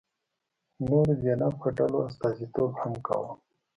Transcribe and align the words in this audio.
نورو 0.85 1.13
ذینفع 1.23 1.67
ډلو 1.77 1.99
استازیتوب 2.07 2.71
هم 2.81 2.93
کاوه. 3.05 3.31